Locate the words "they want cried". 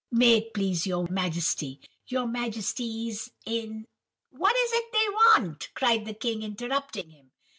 4.91-6.05